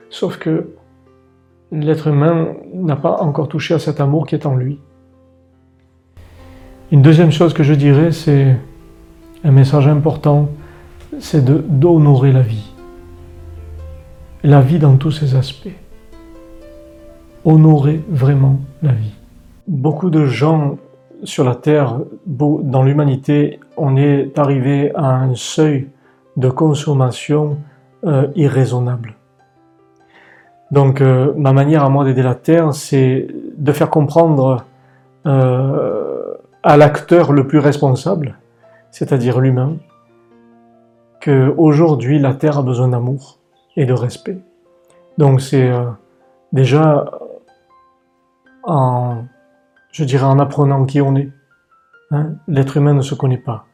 Sauf 0.10 0.38
que 0.38 0.70
l'être 1.72 2.08
humain 2.08 2.54
n'a 2.74 2.96
pas 2.96 3.22
encore 3.22 3.48
touché 3.48 3.74
à 3.74 3.80
cet 3.80 4.00
amour 4.00 4.26
qui 4.26 4.36
est 4.36 4.46
en 4.46 4.56
lui. 4.56 4.80
Une 6.92 7.02
deuxième 7.02 7.32
chose 7.32 7.54
que 7.54 7.64
je 7.64 7.74
dirais, 7.74 8.12
c'est 8.12 8.56
un 9.44 9.52
message 9.52 9.88
important, 9.88 10.50
c'est 11.20 11.44
d'honorer 11.44 12.32
la 12.32 12.42
vie. 12.42 12.72
La 14.44 14.62
vie 14.62 14.80
dans 14.80 14.96
tous 14.96 15.12
ses 15.12 15.36
aspects. 15.36 15.76
Honorer 17.44 18.02
vraiment 18.08 18.60
la 18.82 18.92
vie. 18.92 19.14
Beaucoup 19.68 20.10
de 20.10 20.26
gens 20.26 20.78
sur 21.24 21.44
la 21.44 21.56
Terre, 21.56 22.00
dans 22.26 22.84
l'humanité, 22.84 23.60
on 23.78 23.98
est 23.98 24.38
arrivé 24.38 24.92
à 24.96 25.16
un 25.16 25.36
seuil 25.36 25.90
de 26.38 26.50
consommation 26.50 27.58
euh, 28.06 28.28
irraisonnable. 28.36 29.16
Donc 30.72 31.02
euh, 31.02 31.34
ma 31.38 31.54
manière 31.54 31.84
à 31.84 31.90
moi 31.90 32.04
d'aider 32.04 32.24
la 32.24 32.36
Terre, 32.36 32.74
c'est 32.74 33.28
de 33.58 33.72
faire 33.72 33.90
comprendre 33.90 34.66
euh, 35.26 36.34
à 36.64 36.78
l'acteur 36.78 37.32
le 37.32 37.48
plus 37.48 37.60
responsable, 37.60 38.38
c'est-à-dire 38.92 39.40
l'humain, 39.40 39.78
qu'aujourd'hui 41.22 42.20
la 42.20 42.34
Terre 42.34 42.58
a 42.58 42.64
besoin 42.64 42.90
d'amour 42.90 43.40
et 43.78 43.86
de 43.86 43.94
respect. 43.94 44.38
Donc 45.18 45.42
c'est 45.42 45.72
déjà 46.52 47.06
en 48.64 49.24
je 49.96 50.04
dirais 50.04 50.26
en 50.26 50.40
apprenant 50.40 50.86
qui 50.86 51.00
on 51.00 51.16
est. 51.16 51.30
Hein. 52.12 52.34
l'être 52.48 52.76
humain 52.76 52.94
ne 52.94 53.02
se 53.02 53.16
connaît 53.16 53.38
pas. 53.38 53.66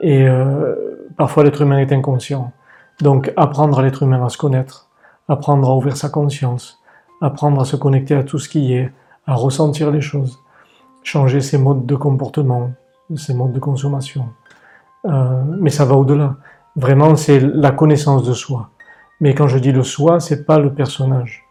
Et 0.00 0.28
euh, 0.28 1.10
parfois 1.16 1.42
l'être 1.42 1.62
humain 1.62 1.78
est 1.78 1.92
inconscient. 1.92 2.52
Donc 3.00 3.32
apprendre 3.36 3.80
à 3.80 3.82
l'être 3.82 4.04
humain 4.04 4.24
à 4.24 4.28
se 4.28 4.38
connaître, 4.38 4.88
apprendre 5.28 5.68
à 5.68 5.74
ouvrir 5.74 5.96
sa 5.96 6.08
conscience, 6.08 6.80
apprendre 7.20 7.60
à 7.60 7.64
se 7.64 7.74
connecter 7.74 8.14
à 8.14 8.22
tout 8.22 8.38
ce 8.38 8.48
qui 8.48 8.72
est, 8.72 8.92
à 9.26 9.34
ressentir 9.34 9.90
les 9.90 10.00
choses, 10.00 10.38
changer 11.02 11.40
ses 11.40 11.58
modes 11.58 11.84
de 11.84 11.96
comportement, 11.96 12.70
ses 13.16 13.34
modes 13.34 13.52
de 13.52 13.58
consommation. 13.58 14.28
Euh, 15.06 15.42
mais 15.58 15.70
ça 15.70 15.84
va 15.84 15.96
au-delà. 15.96 16.36
Vraiment, 16.76 17.16
c'est 17.16 17.40
la 17.40 17.72
connaissance 17.72 18.22
de 18.22 18.32
soi. 18.32 18.70
Mais 19.20 19.34
quand 19.34 19.48
je 19.48 19.58
dis 19.58 19.72
le 19.72 19.82
soi, 19.82 20.20
c'est 20.20 20.46
pas 20.46 20.60
le 20.60 20.72
personnage. 20.72 21.44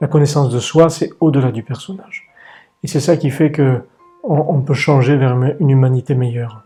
La 0.00 0.08
connaissance 0.08 0.50
de 0.50 0.58
soi, 0.58 0.90
c'est 0.90 1.10
au-delà 1.20 1.52
du 1.52 1.62
personnage. 1.62 2.27
Et 2.82 2.86
c'est 2.86 3.00
ça 3.00 3.16
qui 3.16 3.30
fait 3.30 3.50
que 3.50 3.82
on, 4.24 4.60
peut 4.60 4.74
changer 4.74 5.16
vers 5.16 5.34
une 5.58 5.70
humanité 5.70 6.14
meilleure. 6.14 6.62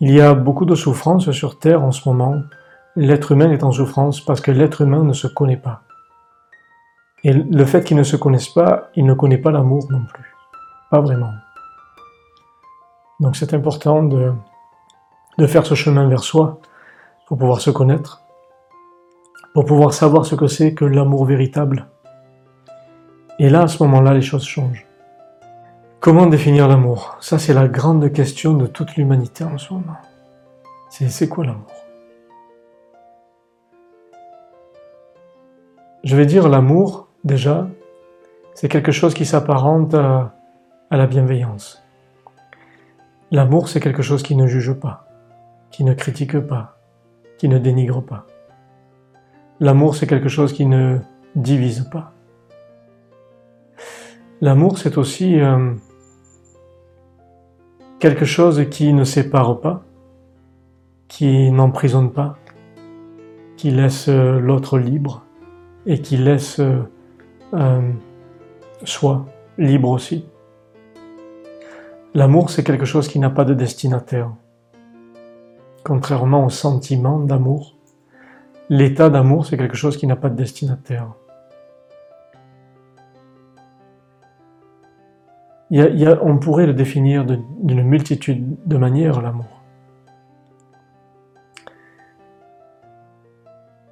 Il 0.00 0.12
y 0.12 0.20
a 0.20 0.34
beaucoup 0.34 0.64
de 0.64 0.74
souffrance 0.74 1.30
sur 1.32 1.58
Terre 1.58 1.82
en 1.82 1.92
ce 1.92 2.08
moment. 2.08 2.36
L'être 2.94 3.32
humain 3.32 3.50
est 3.50 3.64
en 3.64 3.72
souffrance 3.72 4.20
parce 4.20 4.40
que 4.40 4.50
l'être 4.50 4.82
humain 4.82 5.02
ne 5.02 5.12
se 5.12 5.26
connaît 5.26 5.56
pas. 5.56 5.82
Et 7.24 7.32
le 7.32 7.64
fait 7.64 7.84
qu'il 7.84 7.96
ne 7.96 8.02
se 8.02 8.16
connaisse 8.16 8.48
pas, 8.48 8.90
il 8.94 9.06
ne 9.06 9.14
connaît 9.14 9.38
pas 9.38 9.50
l'amour 9.50 9.86
non 9.90 10.04
plus. 10.04 10.34
Pas 10.90 11.00
vraiment. 11.00 11.32
Donc 13.20 13.36
c'est 13.36 13.54
important 13.54 14.02
de, 14.02 14.32
de 15.38 15.46
faire 15.46 15.64
ce 15.64 15.74
chemin 15.74 16.08
vers 16.08 16.22
soi 16.22 16.60
pour 17.26 17.38
pouvoir 17.38 17.60
se 17.60 17.70
connaître, 17.70 18.22
pour 19.54 19.64
pouvoir 19.64 19.94
savoir 19.94 20.26
ce 20.26 20.34
que 20.34 20.46
c'est 20.46 20.74
que 20.74 20.84
l'amour 20.84 21.24
véritable. 21.24 21.88
Et 23.38 23.50
là, 23.50 23.62
à 23.62 23.68
ce 23.68 23.82
moment-là, 23.82 24.14
les 24.14 24.22
choses 24.22 24.44
changent. 24.44 24.86
Comment 26.00 26.26
définir 26.26 26.68
l'amour? 26.68 27.16
Ça, 27.20 27.38
c'est 27.38 27.54
la 27.54 27.68
grande 27.68 28.12
question 28.12 28.54
de 28.54 28.66
toute 28.66 28.96
l'humanité 28.96 29.44
en 29.44 29.58
ce 29.58 29.72
moment. 29.72 29.96
C'est 30.88 31.28
quoi 31.28 31.44
l'amour? 31.44 31.72
Je 36.04 36.16
vais 36.16 36.26
dire 36.26 36.48
l'amour, 36.48 37.08
déjà, 37.24 37.66
c'est 38.54 38.68
quelque 38.68 38.92
chose 38.92 39.14
qui 39.14 39.24
s'apparente 39.24 39.94
à 39.94 40.32
la 40.90 41.06
bienveillance. 41.06 41.82
L'amour, 43.30 43.68
c'est 43.68 43.80
quelque 43.80 44.02
chose 44.02 44.22
qui 44.22 44.36
ne 44.36 44.46
juge 44.46 44.74
pas 44.74 45.04
qui 45.74 45.82
ne 45.82 45.92
critique 45.92 46.38
pas, 46.38 46.78
qui 47.36 47.48
ne 47.48 47.58
dénigre 47.58 48.00
pas. 48.00 48.28
L'amour, 49.58 49.96
c'est 49.96 50.06
quelque 50.06 50.28
chose 50.28 50.52
qui 50.52 50.66
ne 50.66 51.00
divise 51.34 51.90
pas. 51.90 52.13
L'amour, 54.44 54.76
c'est 54.76 54.98
aussi 54.98 55.40
euh, 55.40 55.72
quelque 57.98 58.26
chose 58.26 58.68
qui 58.68 58.92
ne 58.92 59.02
sépare 59.02 59.58
pas, 59.58 59.84
qui 61.08 61.50
n'emprisonne 61.50 62.12
pas, 62.12 62.36
qui 63.56 63.70
laisse 63.70 64.10
euh, 64.10 64.38
l'autre 64.38 64.78
libre 64.78 65.24
et 65.86 66.02
qui 66.02 66.18
laisse 66.18 66.60
euh, 66.60 67.92
soi 68.82 69.24
libre 69.56 69.88
aussi. 69.88 70.26
L'amour, 72.12 72.50
c'est 72.50 72.64
quelque 72.64 72.84
chose 72.84 73.08
qui 73.08 73.18
n'a 73.18 73.30
pas 73.30 73.46
de 73.46 73.54
destinataire. 73.54 74.30
Contrairement 75.84 76.44
au 76.44 76.50
sentiment 76.50 77.18
d'amour, 77.18 77.76
l'état 78.68 79.08
d'amour, 79.08 79.46
c'est 79.46 79.56
quelque 79.56 79.78
chose 79.78 79.96
qui 79.96 80.06
n'a 80.06 80.16
pas 80.16 80.28
de 80.28 80.36
destinataire. 80.36 81.14
On 85.80 86.38
pourrait 86.38 86.66
le 86.66 86.74
définir 86.74 87.24
d'une 87.24 87.82
multitude 87.82 88.56
de 88.64 88.76
manières, 88.76 89.20
l'amour. 89.20 89.62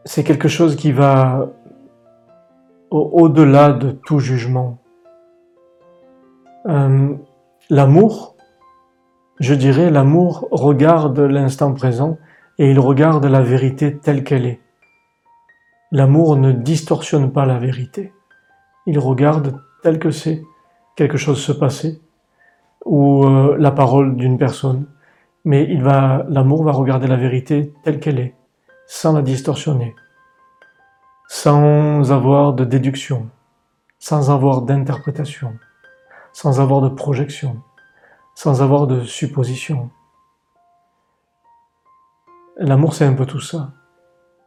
C'est 0.04 0.24
quelque 0.24 0.48
chose 0.48 0.76
qui 0.76 0.92
va 0.92 1.48
au-delà 2.90 3.72
de 3.72 3.90
tout 3.90 4.18
jugement. 4.18 4.78
Euh, 6.66 7.14
l'amour, 7.70 8.36
je 9.40 9.54
dirais, 9.54 9.90
l'amour 9.90 10.48
regarde 10.50 11.18
l'instant 11.18 11.72
présent 11.72 12.18
et 12.58 12.70
il 12.70 12.78
regarde 12.78 13.24
la 13.24 13.40
vérité 13.40 13.96
telle 13.98 14.24
qu'elle 14.24 14.46
est. 14.46 14.60
L'amour 15.90 16.36
ne 16.36 16.52
distorsionne 16.52 17.32
pas 17.32 17.46
la 17.46 17.58
vérité. 17.58 18.12
Il 18.86 18.98
regarde 18.98 19.56
tel 19.82 19.98
que 19.98 20.10
c'est, 20.10 20.42
quelque 20.96 21.18
chose 21.18 21.40
se 21.40 21.52
passer, 21.52 22.00
ou 22.84 23.24
euh, 23.24 23.56
la 23.58 23.70
parole 23.70 24.16
d'une 24.16 24.38
personne. 24.38 24.86
Mais 25.44 25.66
l'amour 25.66 26.62
va 26.62 26.72
regarder 26.72 27.08
la 27.08 27.16
vérité 27.16 27.72
telle 27.82 27.98
qu'elle 27.98 28.20
est, 28.20 28.34
sans 28.86 29.12
la 29.12 29.22
distorsionner, 29.22 29.96
sans 31.26 32.12
avoir 32.12 32.52
de 32.52 32.64
déduction, 32.64 33.28
sans 33.98 34.30
avoir 34.30 34.62
d'interprétation, 34.62 35.54
sans 36.32 36.60
avoir 36.60 36.80
de 36.80 36.88
projection 36.88 37.60
sans 38.34 38.62
avoir 38.62 38.86
de 38.86 39.02
supposition. 39.04 39.90
L'amour, 42.56 42.94
c'est 42.94 43.04
un 43.04 43.14
peu 43.14 43.26
tout 43.26 43.40
ça. 43.40 43.72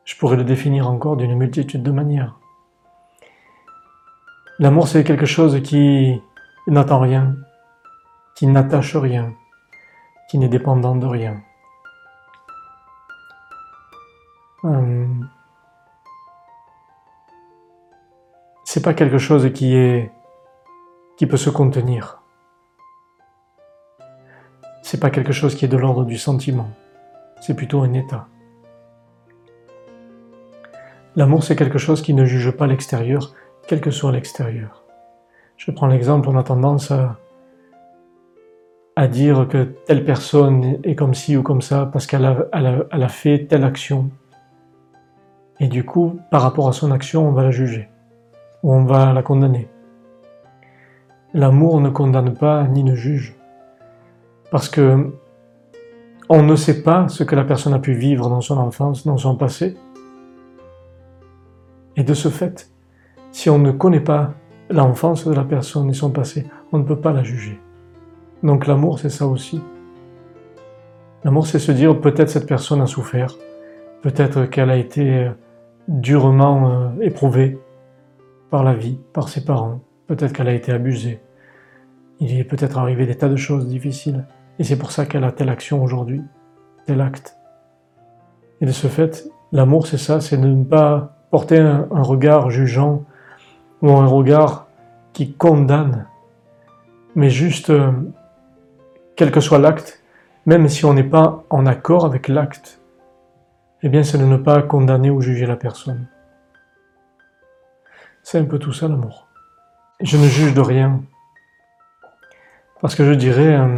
Je 0.03 0.15
pourrais 0.15 0.37
le 0.37 0.43
définir 0.43 0.87
encore 0.89 1.17
d'une 1.17 1.35
multitude 1.35 1.83
de 1.83 1.91
manières. 1.91 2.39
L'amour, 4.59 4.87
c'est 4.87 5.03
quelque 5.03 5.25
chose 5.25 5.61
qui 5.63 6.21
n'attend 6.67 6.99
rien, 6.99 7.35
qui 8.35 8.47
n'attache 8.47 8.95
rien, 8.95 9.33
qui 10.29 10.37
n'est 10.37 10.49
dépendant 10.49 10.95
de 10.95 11.05
rien. 11.05 11.41
Euh, 14.63 15.07
c'est 18.63 18.83
pas 18.83 18.93
quelque 18.93 19.17
chose 19.17 19.51
qui 19.53 19.75
est 19.75 20.11
qui 21.17 21.27
peut 21.27 21.37
se 21.37 21.49
contenir 21.49 22.19
c'est 24.85 24.99
pas 25.01 25.09
quelque 25.09 25.33
chose 25.33 25.55
qui 25.55 25.65
est 25.65 25.67
de 25.67 25.75
l'ordre 25.75 26.05
du 26.05 26.17
sentiment, 26.17 26.69
c'est 27.41 27.55
plutôt 27.55 27.81
un 27.81 27.91
état. 27.91 28.27
L'amour, 31.17 31.43
c'est 31.43 31.57
quelque 31.57 31.79
chose 31.79 32.03
qui 32.03 32.13
ne 32.13 32.23
juge 32.23 32.51
pas 32.51 32.67
l'extérieur, 32.67 33.33
quel 33.67 33.81
que 33.81 33.89
soit 33.89 34.13
l'extérieur. 34.13 34.84
Je 35.57 35.71
prends 35.71 35.87
l'exemple, 35.87 36.29
on 36.29 36.37
a 36.37 36.43
tendance 36.43 36.91
à, 36.91 37.17
dire 39.07 39.47
que 39.47 39.63
telle 39.85 40.05
personne 40.05 40.79
est 40.83 40.95
comme 40.95 41.13
ci 41.13 41.37
ou 41.37 41.43
comme 41.43 41.61
ça 41.61 41.89
parce 41.91 42.07
qu'elle 42.07 42.25
a, 42.25 42.47
elle 42.53 43.03
a 43.03 43.09
fait 43.09 43.45
telle 43.45 43.63
action. 43.63 44.09
Et 45.59 45.67
du 45.67 45.85
coup, 45.85 46.19
par 46.31 46.41
rapport 46.41 46.67
à 46.67 46.73
son 46.73 46.91
action, 46.91 47.27
on 47.27 47.31
va 47.31 47.43
la 47.43 47.51
juger, 47.51 47.89
ou 48.63 48.73
on 48.73 48.83
va 48.83 49.13
la 49.13 49.21
condamner. 49.21 49.69
L'amour 51.33 51.81
ne 51.81 51.89
condamne 51.89 52.33
pas 52.33 52.63
ni 52.63 52.83
ne 52.83 52.95
juge. 52.95 53.35
Parce 54.51 54.69
que 54.69 55.13
on 56.29 56.43
ne 56.43 56.55
sait 56.55 56.81
pas 56.81 57.07
ce 57.07 57.23
que 57.23 57.35
la 57.35 57.43
personne 57.43 57.73
a 57.73 57.79
pu 57.79 57.93
vivre 57.93 58.29
dans 58.29 58.41
son 58.41 58.57
enfance, 58.57 59.05
dans 59.05 59.17
son 59.17 59.35
passé. 59.35 59.77
Et 61.95 62.03
de 62.03 62.13
ce 62.13 62.29
fait, 62.29 62.71
si 63.31 63.49
on 63.49 63.59
ne 63.59 63.71
connaît 63.71 63.99
pas 63.99 64.33
l'enfance 64.69 65.27
de 65.27 65.33
la 65.33 65.43
personne 65.43 65.89
et 65.89 65.93
son 65.93 66.11
passé, 66.11 66.45
on 66.71 66.79
ne 66.79 66.83
peut 66.83 66.99
pas 66.99 67.13
la 67.13 67.23
juger. 67.23 67.59
Donc 68.43 68.67
l'amour, 68.67 68.99
c'est 68.99 69.09
ça 69.09 69.27
aussi. 69.27 69.61
L'amour, 71.23 71.47
c'est 71.47 71.59
se 71.59 71.71
dire 71.71 71.99
peut-être 71.99 72.29
cette 72.29 72.47
personne 72.47 72.81
a 72.81 72.87
souffert, 72.87 73.35
peut-être 74.01 74.45
qu'elle 74.45 74.69
a 74.69 74.77
été 74.77 75.31
durement 75.87 76.69
euh, 76.69 76.89
éprouvée 77.01 77.59
par 78.49 78.63
la 78.63 78.73
vie, 78.73 78.99
par 79.13 79.29
ses 79.29 79.43
parents, 79.43 79.81
peut-être 80.07 80.33
qu'elle 80.33 80.47
a 80.47 80.53
été 80.53 80.71
abusée, 80.71 81.19
il 82.19 82.39
est 82.39 82.43
peut-être 82.43 82.77
arrivé 82.77 83.05
des 83.05 83.15
tas 83.15 83.29
de 83.29 83.35
choses 83.35 83.67
difficiles, 83.67 84.25
et 84.59 84.63
c'est 84.63 84.77
pour 84.77 84.91
ça 84.91 85.05
qu'elle 85.05 85.23
a 85.23 85.31
telle 85.31 85.49
action 85.49 85.83
aujourd'hui, 85.83 86.21
tel 86.85 87.01
acte. 87.01 87.37
Et 88.61 88.65
de 88.65 88.71
ce 88.71 88.87
fait, 88.87 89.27
l'amour, 89.51 89.87
c'est 89.87 89.97
ça, 89.97 90.21
c'est 90.21 90.37
de 90.37 90.47
ne 90.47 90.63
pas 90.63 91.17
porter 91.31 91.59
un, 91.59 91.87
regard 91.91 92.49
jugeant 92.49 93.03
ou 93.85 93.91
un 93.91 94.07
regard 94.07 94.65
qui 95.13 95.33
condamne, 95.33 96.07
mais 97.13 97.29
juste, 97.29 97.69
euh, 97.69 97.91
quel 99.15 99.31
que 99.31 99.39
soit 99.39 99.59
l'acte, 99.59 100.01
même 100.47 100.67
si 100.67 100.85
on 100.85 100.93
n'est 100.95 101.03
pas 101.03 101.43
en 101.51 101.67
accord 101.67 102.03
avec 102.03 102.27
l'acte, 102.27 102.81
eh 103.83 103.89
bien, 103.89 104.01
c'est 104.01 104.17
de 104.17 104.25
ne 104.25 104.37
pas 104.37 104.63
condamner 104.63 105.11
ou 105.11 105.21
juger 105.21 105.45
la 105.45 105.55
personne. 105.55 106.07
C'est 108.23 108.39
un 108.39 108.45
peu 108.45 108.57
tout 108.57 108.73
ça 108.73 108.87
l'amour. 108.87 109.27
Je 110.01 110.17
ne 110.17 110.25
juge 110.25 110.55
de 110.55 110.61
rien, 110.61 111.03
parce 112.81 112.95
que 112.95 113.05
je 113.05 113.13
dirais, 113.13 113.55
euh, 113.55 113.75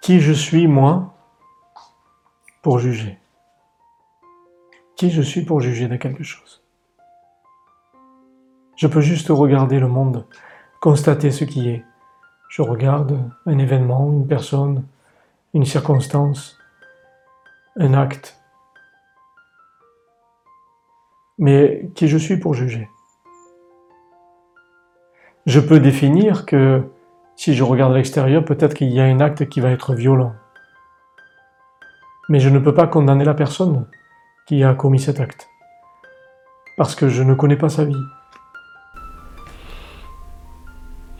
qui 0.00 0.20
je 0.20 0.32
suis 0.32 0.66
moi 0.66 1.14
pour 2.62 2.78
juger? 2.78 3.18
Qui 4.96 5.10
je 5.10 5.20
suis 5.20 5.42
pour 5.42 5.60
juger 5.60 5.86
de 5.86 5.96
quelque 5.96 6.24
chose? 6.24 6.65
Je 8.76 8.86
peux 8.86 9.00
juste 9.00 9.28
regarder 9.28 9.80
le 9.80 9.88
monde, 9.88 10.26
constater 10.80 11.30
ce 11.30 11.44
qui 11.44 11.70
est. 11.70 11.84
Je 12.48 12.60
regarde 12.60 13.18
un 13.46 13.58
événement, 13.58 14.12
une 14.12 14.26
personne, 14.26 14.84
une 15.54 15.64
circonstance, 15.64 16.58
un 17.78 17.94
acte. 17.94 18.38
Mais 21.38 21.90
qui 21.94 22.06
je 22.06 22.18
suis 22.18 22.36
pour 22.36 22.52
juger? 22.52 22.88
Je 25.46 25.60
peux 25.60 25.80
définir 25.80 26.44
que 26.44 26.82
si 27.34 27.54
je 27.54 27.62
regarde 27.62 27.92
à 27.92 27.96
l'extérieur, 27.96 28.44
peut-être 28.44 28.74
qu'il 28.74 28.88
y 28.88 29.00
a 29.00 29.04
un 29.04 29.20
acte 29.20 29.48
qui 29.48 29.60
va 29.60 29.70
être 29.70 29.94
violent. 29.94 30.34
Mais 32.28 32.40
je 32.40 32.48
ne 32.50 32.58
peux 32.58 32.74
pas 32.74 32.86
condamner 32.86 33.24
la 33.24 33.34
personne 33.34 33.86
qui 34.46 34.64
a 34.64 34.74
commis 34.74 34.98
cet 34.98 35.20
acte. 35.20 35.48
Parce 36.76 36.94
que 36.94 37.08
je 37.08 37.22
ne 37.22 37.34
connais 37.34 37.56
pas 37.56 37.68
sa 37.68 37.84
vie. 37.84 38.02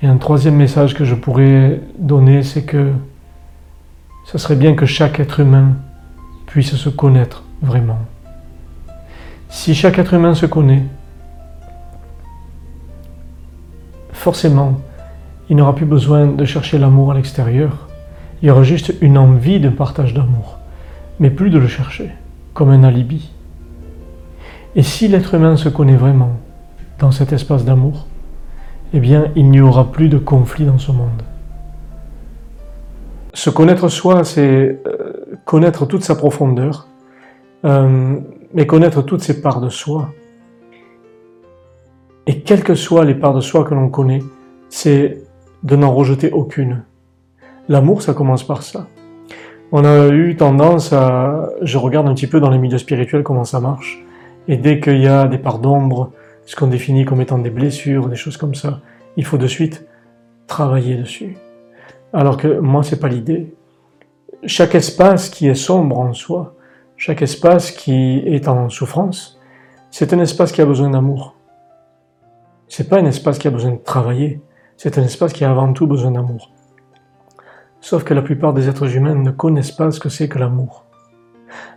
Et 0.03 0.07
un 0.07 0.19
troisième 0.19 0.57
message 0.57 0.95
que 0.95 1.05
je 1.05 1.15
pourrais 1.15 1.81
donner, 1.99 2.43
c'est 2.43 2.65
que 2.65 2.93
ce 4.27 4.39
serait 4.39 4.57
bien 4.57 4.75
que 4.75 4.85
chaque 4.85 5.21
être 5.21 5.41
humain 5.41 5.73
puisse 6.47 6.75
se 6.77 6.89
connaître 6.89 7.45
vraiment. 7.63 7.99
Si 9.49 9.75
chaque 9.75 9.99
être 9.99 10.13
humain 10.13 10.35
se 10.35 10.45
connaît, 10.45 10.83
forcément, 14.13 14.81
il 15.49 15.57
n'aura 15.57 15.75
plus 15.75 15.87
besoin 15.87 16.27
de 16.27 16.45
chercher 16.45 16.79
l'amour 16.79 17.13
à 17.13 17.15
l'extérieur. 17.15 17.89
Il 18.43 18.49
y 18.49 18.51
aura 18.51 18.65
juste 18.65 18.93
une 19.01 19.17
envie 19.17 19.61
de 19.61 19.71
partage 19.71 20.13
d'amour, 20.13 20.59
mais 21.21 21.31
plus 21.31 21.49
de 21.49 21.59
le 21.59 21.69
chercher, 21.69 22.11
comme 22.53 22.71
un 22.71 22.85
alibi. 22.85 23.31
Et 24.75 24.83
si 24.83 25.09
l'être 25.09 25.35
humain 25.35 25.57
se 25.57 25.71
connaît 25.71 25.97
vraiment 25.97 26.33
dans 26.99 27.13
cet 27.13 27.33
espace 27.33 27.65
d'amour, 27.65 28.07
eh 28.97 29.01
bien, 29.01 29.31
il 29.37 29.51
n'y 29.51 29.61
aura 29.61 29.93
plus 29.93 30.09
de 30.09 30.17
conflit 30.17 30.65
dans 30.65 30.79
ce 30.79 30.91
monde. 30.91 31.23
Se 33.35 33.51
connaître 33.51 33.91
soi, 33.91 34.25
c'est 34.25 34.81
euh, 34.87 35.13
connaître 35.45 35.85
toute 35.85 36.03
sa 36.03 36.15
profondeur, 36.15 36.89
euh, 37.67 38.19
mais 38.55 38.67
connaître 38.67 39.03
toutes 39.03 39.21
ses 39.21 39.43
parts 39.43 39.61
de 39.61 39.69
soi. 39.69 40.09
Et 42.27 42.41
quelles 42.41 42.65
que 42.65 42.75
soient 42.75 43.05
les 43.05 43.15
parts 43.15 43.35
de 43.35 43.43
soi 43.43 43.65
que 43.65 43.75
l'on 43.75 43.91
connaît, 43.91 44.23
c'est 44.71 45.19
de 45.63 45.77
n'en 45.77 45.93
rejeter 45.93 46.33
aucune. 46.33 46.83
L'amour, 47.69 48.01
ça 48.01 48.15
commence 48.15 48.45
par 48.45 48.63
ça. 48.63 48.87
On 49.73 49.85
a 49.85 50.09
eu 50.09 50.37
tendance 50.37 50.95
à... 50.95 51.51
Je 51.61 51.77
regarde 51.77 52.09
un 52.09 52.15
petit 52.15 52.29
peu 52.29 52.41
dans 52.41 52.49
les 52.49 52.57
milieux 52.57 52.79
spirituels 52.79 53.25
comment 53.25 53.45
ça 53.45 53.61
marche. 53.61 54.03
Et 54.49 54.57
dès 54.57 54.81
qu'il 54.81 55.03
y 55.03 55.07
a 55.07 55.29
des 55.29 55.37
parts 55.37 55.59
d'ombre, 55.59 56.13
ce 56.47 56.57
qu'on 56.57 56.69
définit 56.69 57.05
comme 57.05 57.21
étant 57.21 57.39
des 57.39 57.51
blessures, 57.51 58.09
des 58.09 58.17
choses 58.17 58.37
comme 58.37 58.55
ça, 58.55 58.81
il 59.17 59.25
faut 59.25 59.37
de 59.37 59.47
suite 59.47 59.87
travailler 60.47 60.97
dessus. 60.97 61.37
Alors 62.13 62.37
que 62.37 62.59
moi, 62.61 62.83
c'est 62.83 63.01
pas 63.01 63.09
l'idée. 63.09 63.55
Chaque 64.45 64.75
espace 64.75 65.29
qui 65.29 65.49
est 65.49 65.57
sombre 65.57 65.99
en 65.99 66.13
soi, 66.13 66.55
chaque 66.97 67.21
espace 67.21 67.73
qui 67.73 68.23
est 68.25 68.49
en 68.49 68.69
souffrance, 68.69 69.41
c'est 69.91 70.13
un 70.15 70.21
espace 70.21 70.53
qui 70.53 70.63
a 70.63 70.67
besoin 70.67 70.91
d'amour. 70.91 71.35
C'est 72.69 72.89
pas 72.89 72.99
un 72.99 73.07
espace 73.07 73.39
qui 73.39 73.49
a 73.49 73.51
besoin 73.51 73.73
de 73.73 73.83
travailler, 73.83 74.41
c'est 74.77 74.99
un 74.99 75.03
espace 75.03 75.33
qui 75.33 75.45
a 75.45 75.51
avant 75.51 75.73
tout 75.73 75.87
besoin 75.87 76.13
d'amour. 76.13 76.53
Sauf 77.81 78.05
que 78.05 78.15
la 78.15 78.23
plupart 78.23 78.53
des 78.53 78.69
êtres 78.69 78.97
humains 78.97 79.15
ne 79.15 79.31
connaissent 79.31 79.73
pas 79.73 79.91
ce 79.91 80.01
que 80.01 80.09
c'est 80.09 80.29
que 80.29 80.39
l'amour. 80.39 80.85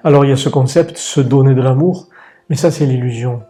Alors 0.03 0.25
il 0.25 0.29
y 0.29 0.33
a 0.33 0.37
ce 0.37 0.49
concept, 0.49 0.97
se 0.97 1.21
donner 1.21 1.53
de 1.53 1.61
l'amour, 1.61 2.07
mais 2.49 2.55
ça 2.55 2.71
c'est 2.71 2.85
l'illusion. 2.85 3.43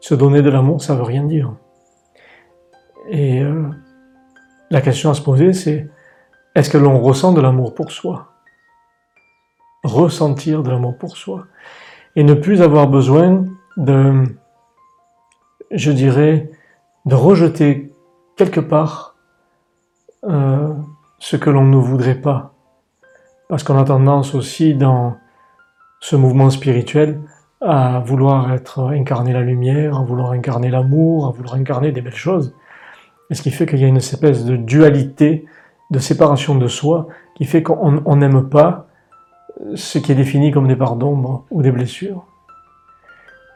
Se 0.00 0.14
donner 0.14 0.42
de 0.42 0.50
l'amour, 0.50 0.82
ça 0.82 0.94
veut 0.94 1.02
rien 1.02 1.24
dire. 1.24 1.52
Et 3.08 3.42
euh, 3.42 3.68
la 4.70 4.80
question 4.80 5.10
à 5.10 5.14
se 5.14 5.22
poser, 5.22 5.52
c'est 5.52 5.88
est-ce 6.54 6.70
que 6.70 6.78
l'on 6.78 7.00
ressent 7.00 7.32
de 7.32 7.40
l'amour 7.40 7.74
pour 7.74 7.90
soi? 7.90 8.32
Ressentir 9.84 10.62
de 10.62 10.70
l'amour 10.70 10.96
pour 10.98 11.16
soi. 11.16 11.46
Et 12.16 12.24
ne 12.24 12.34
plus 12.34 12.62
avoir 12.62 12.88
besoin 12.88 13.44
de, 13.76 14.24
je 15.70 15.92
dirais, 15.92 16.50
de 17.06 17.14
rejeter 17.14 17.92
quelque 18.36 18.60
part 18.60 19.16
euh, 20.24 20.74
ce 21.18 21.36
que 21.36 21.50
l'on 21.50 21.64
ne 21.64 21.76
voudrait 21.76 22.20
pas. 22.20 22.54
Parce 23.48 23.62
qu'on 23.62 23.78
a 23.78 23.84
tendance 23.84 24.34
aussi 24.34 24.74
dans 24.74 25.16
ce 26.00 26.16
mouvement 26.16 26.50
spirituel 26.50 27.20
à 27.60 28.00
vouloir 28.00 28.52
être 28.52 28.92
incarner 28.92 29.32
la 29.32 29.40
lumière, 29.40 29.98
à 29.98 30.04
vouloir 30.04 30.30
incarner 30.30 30.70
l'amour, 30.70 31.26
à 31.26 31.30
vouloir 31.30 31.54
incarner 31.54 31.92
des 31.92 32.00
belles 32.00 32.14
choses. 32.14 32.54
Et 33.30 33.34
ce 33.34 33.42
qui 33.42 33.50
fait 33.50 33.66
qu'il 33.66 33.80
y 33.80 33.84
a 33.84 33.88
une 33.88 33.96
espèce 33.96 34.44
de 34.44 34.56
dualité, 34.56 35.44
de 35.90 35.98
séparation 35.98 36.54
de 36.54 36.68
soi, 36.68 37.08
qui 37.34 37.44
fait 37.44 37.62
qu'on 37.62 38.16
n'aime 38.16 38.48
pas 38.48 38.86
ce 39.74 39.98
qui 39.98 40.12
est 40.12 40.14
défini 40.14 40.50
comme 40.50 40.68
des 40.68 40.76
parts 40.76 40.96
d'ombre 40.96 41.44
ou 41.50 41.62
des 41.62 41.72
blessures. 41.72 42.24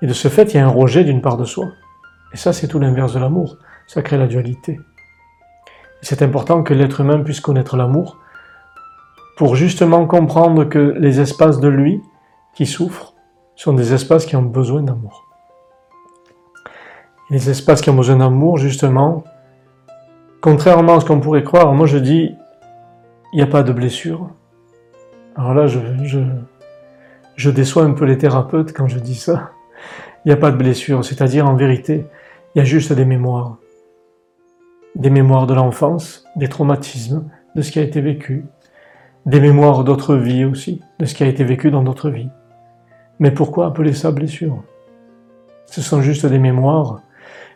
Et 0.03 0.07
de 0.07 0.13
ce 0.13 0.29
fait, 0.29 0.53
il 0.53 0.57
y 0.57 0.61
a 0.61 0.67
un 0.67 0.71
rejet 0.71 1.05
d'une 1.05 1.23
part 1.23 1.37
de 1.37 1.45
soi. 1.45 1.69
Et 2.33 2.37
ça, 2.37 2.53
c'est 2.53 2.67
tout 2.67 2.81
l'inverse 2.81 3.15
de 3.15 3.21
l'amour. 3.21 3.57
Ça 3.87 4.03
crée 4.03 4.19
la 4.19 4.27
dualité. 4.27 4.81
C'est 6.01 6.23
important 6.23 6.65
que 6.65 6.75
l'être 6.75 7.01
humain 7.01 7.21
puisse 7.21 7.41
connaître 7.41 7.77
l'amour 7.77 8.19
pour 9.37 9.55
justement 9.55 10.07
comprendre 10.07 10.65
que 10.65 10.97
les 10.99 11.21
espaces 11.21 11.61
de 11.61 11.69
lui 11.69 12.03
qui 12.55 12.67
souffrent 12.67 13.12
sont 13.57 13.73
des 13.73 13.93
espaces 13.93 14.27
qui 14.27 14.37
ont 14.37 14.43
besoin 14.43 14.83
d'amour. 14.83 15.27
Les 17.31 17.51
espaces 17.51 17.81
qui 17.81 17.91
ont 17.91 17.95
besoin 17.95 18.17
d'amour, 18.17 18.59
justement, 18.59 19.25
contrairement 20.41 20.97
à 20.97 21.01
ce 21.01 21.07
qu'on 21.07 21.21
pourrait 21.21 21.45
croire, 21.45 21.73
moi 21.73 21.87
je 21.87 21.99
dis, 21.99 22.35
il 23.33 23.37
n'y 23.37 23.43
a 23.43 23.47
pas 23.47 23.63
de 23.63 23.73
blessure. 23.73 24.31
Alors 25.37 25.55
là, 25.55 25.67
je, 25.67 27.51
déçois 27.51 27.85
un 27.85 27.93
peu 27.93 28.05
les 28.05 28.19
thérapeutes 28.19 28.75
quand 28.75 28.89
je 28.89 28.99
dis 28.99 29.15
ça. 29.15 29.51
Il 30.25 30.29
n'y 30.29 30.33
a 30.33 30.37
pas 30.37 30.51
de 30.51 30.57
blessure, 30.57 31.05
c'est-à-dire 31.05 31.49
en 31.49 31.55
vérité, 31.55 32.07
il 32.55 32.59
y 32.59 32.61
a 32.61 32.65
juste 32.65 32.93
des 32.93 33.07
mémoires. 33.07 33.57
Des 34.95 35.09
mémoires 35.09 35.47
de 35.47 35.55
l'enfance, 35.55 36.25
des 36.37 36.49
traumatismes, 36.49 37.25
de 37.57 37.63
ce 37.63 37.73
qui 37.73 37.79
a 37.79 37.83
été 37.83 38.01
vécu, 38.03 38.45
des 39.25 39.41
mémoires 39.41 39.85
d'autres 39.85 40.17
vies 40.17 40.45
aussi, 40.45 40.83
de 40.99 41.07
ce 41.07 41.15
qui 41.15 41.25
a 41.25 41.27
été 41.27 41.45
vécu 41.45 41.71
dans 41.71 41.83
d'autres 41.83 42.11
vies. 42.11 42.29
Mais 43.23 43.31
pourquoi 43.31 43.67
appeler 43.67 43.93
ça 43.93 44.11
blessure? 44.11 44.65
Ce 45.67 45.81
sont 45.81 46.03
juste 46.03 46.27
des 46.27 46.41
mémoires, 46.41 47.03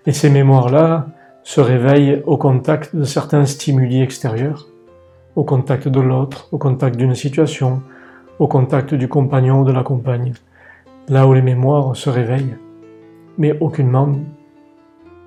et 0.06 0.12
ces 0.12 0.30
mémoires-là, 0.30 1.08
se 1.42 1.60
réveille 1.60 2.22
au 2.24 2.36
contact 2.36 2.94
de 2.94 3.02
certains 3.02 3.44
stimuli 3.46 4.00
extérieurs, 4.00 4.68
au 5.34 5.42
contact 5.42 5.88
de 5.88 5.98
l'autre, 5.98 6.46
au 6.52 6.58
contact 6.58 6.94
d'une 6.94 7.16
situation, 7.16 7.82
au 8.38 8.46
contact 8.46 8.94
du 8.94 9.08
compagnon 9.08 9.62
ou 9.62 9.64
de 9.64 9.72
la 9.72 9.82
compagne, 9.82 10.34
là 11.08 11.26
où 11.26 11.34
les 11.34 11.42
mémoires 11.42 11.96
se 11.96 12.10
réveillent. 12.10 12.56
Mais 13.36 13.58
aucunement, 13.58 14.12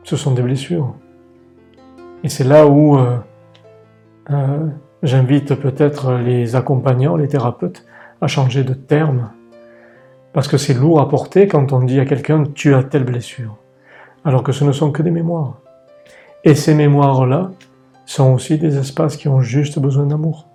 ce 0.05 0.15
sont 0.15 0.33
des 0.33 0.41
blessures. 0.41 0.93
Et 2.23 2.29
c'est 2.29 2.45
là 2.45 2.65
où 2.65 2.97
euh, 2.97 3.17
euh, 4.31 4.67
j'invite 5.03 5.55
peut-être 5.55 6.13
les 6.13 6.55
accompagnants, 6.55 7.17
les 7.17 7.27
thérapeutes, 7.27 7.85
à 8.21 8.27
changer 8.27 8.63
de 8.63 8.73
terme. 8.73 9.31
Parce 10.33 10.47
que 10.47 10.57
c'est 10.57 10.73
lourd 10.73 10.99
à 10.99 11.09
porter 11.09 11.47
quand 11.47 11.73
on 11.73 11.81
dit 11.81 11.99
à 11.99 12.05
quelqu'un 12.05 12.43
tu 12.53 12.75
as 12.75 12.83
telle 12.83 13.03
blessure. 13.03 13.57
Alors 14.25 14.43
que 14.43 14.51
ce 14.51 14.63
ne 14.63 14.71
sont 14.71 14.91
que 14.91 15.01
des 15.01 15.11
mémoires. 15.11 15.59
Et 16.43 16.55
ces 16.55 16.73
mémoires-là 16.73 17.51
sont 18.05 18.33
aussi 18.33 18.57
des 18.57 18.77
espaces 18.77 19.17
qui 19.17 19.27
ont 19.27 19.41
juste 19.41 19.79
besoin 19.79 20.05
d'amour. 20.05 20.48